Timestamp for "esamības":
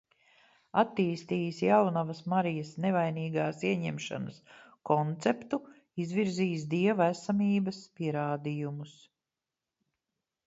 7.17-7.83